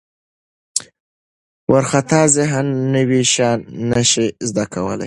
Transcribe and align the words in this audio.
وارخطا 1.71 2.21
ذهن 2.37 2.65
نوي 2.93 3.21
شیان 3.33 3.59
نه 3.91 4.01
شي 4.11 4.27
زده 4.49 4.65
کولی. 4.73 4.99